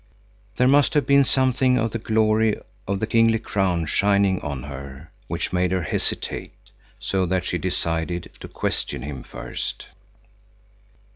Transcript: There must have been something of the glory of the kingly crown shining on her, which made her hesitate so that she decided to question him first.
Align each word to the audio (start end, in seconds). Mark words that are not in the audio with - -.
There 0.57 0.67
must 0.67 0.95
have 0.95 1.05
been 1.05 1.23
something 1.25 1.77
of 1.77 1.91
the 1.91 1.99
glory 1.99 2.59
of 2.87 2.99
the 2.99 3.05
kingly 3.05 3.37
crown 3.37 3.85
shining 3.85 4.41
on 4.41 4.63
her, 4.63 5.11
which 5.27 5.53
made 5.53 5.71
her 5.71 5.83
hesitate 5.83 6.55
so 6.97 7.27
that 7.27 7.45
she 7.45 7.59
decided 7.59 8.31
to 8.39 8.47
question 8.47 9.03
him 9.03 9.21
first. 9.21 9.85